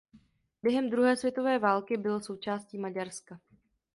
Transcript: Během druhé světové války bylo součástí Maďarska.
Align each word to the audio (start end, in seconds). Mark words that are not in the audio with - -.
Během 0.63 0.89
druhé 0.89 1.17
světové 1.17 1.59
války 1.59 1.97
bylo 1.97 2.21
součástí 2.21 2.77
Maďarska. 2.77 3.39